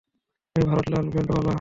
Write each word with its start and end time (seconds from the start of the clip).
আমি 0.55 0.63
ভারত 0.69 0.85
লাল, 0.91 1.05
ব্যান্ড 1.13 1.29
ওয়ালা। 1.31 1.49